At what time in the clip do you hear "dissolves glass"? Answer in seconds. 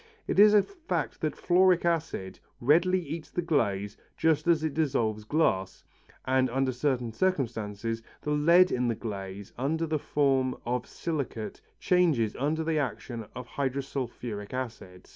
4.73-5.83